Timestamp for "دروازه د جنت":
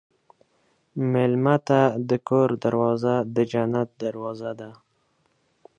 2.63-3.89